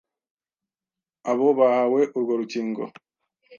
[1.31, 2.81] Abo bahawe urwo rukingo